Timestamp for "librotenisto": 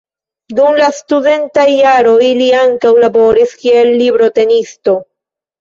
4.03-4.99